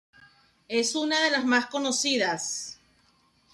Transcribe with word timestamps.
Es 0.67 0.95
una 0.95 1.19
de 1.21 1.29
las 1.29 1.45
más 1.45 1.67
conocidas. 1.67 2.79